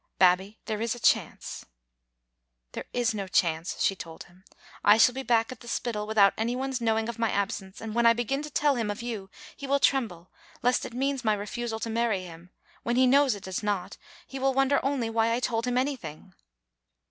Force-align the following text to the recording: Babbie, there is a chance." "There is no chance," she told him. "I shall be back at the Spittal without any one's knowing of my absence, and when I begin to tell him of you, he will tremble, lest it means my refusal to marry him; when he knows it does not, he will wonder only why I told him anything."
Babbie, 0.17 0.57
there 0.65 0.81
is 0.81 0.95
a 0.95 0.99
chance." 0.99 1.63
"There 2.71 2.85
is 2.91 3.13
no 3.13 3.27
chance," 3.27 3.79
she 3.79 3.95
told 3.95 4.23
him. 4.23 4.43
"I 4.83 4.97
shall 4.97 5.13
be 5.13 5.21
back 5.21 5.51
at 5.51 5.59
the 5.59 5.67
Spittal 5.67 6.07
without 6.07 6.33
any 6.39 6.55
one's 6.55 6.81
knowing 6.81 7.07
of 7.07 7.19
my 7.19 7.29
absence, 7.29 7.79
and 7.79 7.93
when 7.93 8.07
I 8.07 8.13
begin 8.13 8.41
to 8.41 8.49
tell 8.49 8.73
him 8.73 8.89
of 8.89 9.03
you, 9.03 9.29
he 9.55 9.67
will 9.67 9.79
tremble, 9.79 10.31
lest 10.63 10.87
it 10.87 10.95
means 10.95 11.23
my 11.23 11.35
refusal 11.35 11.79
to 11.81 11.89
marry 11.91 12.23
him; 12.23 12.49
when 12.81 12.95
he 12.95 13.05
knows 13.05 13.35
it 13.35 13.43
does 13.43 13.61
not, 13.61 13.97
he 14.25 14.39
will 14.39 14.55
wonder 14.55 14.83
only 14.83 15.11
why 15.11 15.33
I 15.33 15.39
told 15.39 15.67
him 15.67 15.77
anything." 15.77 16.33